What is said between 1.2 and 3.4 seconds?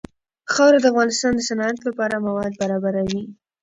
د صنعت لپاره مواد برابروي.